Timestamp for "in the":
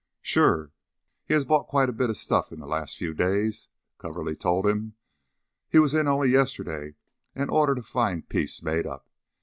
2.51-2.65